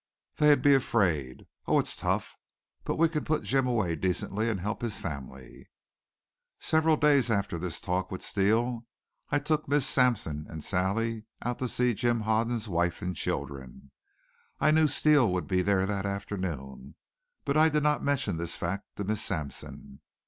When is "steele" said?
8.23-8.87, 14.87-15.31